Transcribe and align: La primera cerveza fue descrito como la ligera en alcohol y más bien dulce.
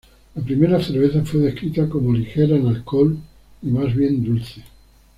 La 0.35 0.41
primera 0.41 0.81
cerveza 0.81 1.23
fue 1.23 1.41
descrito 1.41 1.87
como 1.87 2.11
la 2.11 2.17
ligera 2.17 2.55
en 2.55 2.65
alcohol 2.65 3.19
y 3.61 3.67
más 3.67 3.93
bien 3.95 4.23
dulce. 4.23 4.63